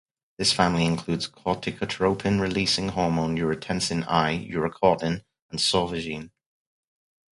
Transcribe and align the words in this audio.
This 0.39 0.51
family 0.51 0.85
includes 0.87 1.29
corticotropin-releasing 1.29 2.89
hormone, 2.89 3.37
urotensin-I, 3.37 4.47
urocortin, 4.51 5.23
and 5.51 5.59
sauvagine. 5.59 6.31